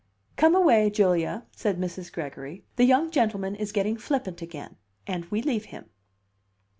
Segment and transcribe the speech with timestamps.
[0.35, 2.11] "Come away, Julia," said Mrs.
[2.11, 2.63] Gregory.
[2.75, 5.91] "The young gentleman is getting flippant again, and we leave him."